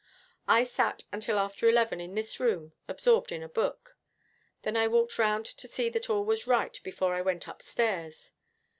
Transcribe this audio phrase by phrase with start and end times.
[0.47, 3.97] I sat until after eleven in this room, absorbed in a book.
[4.63, 8.31] Then I walked round to see that all was right before I went upstairs.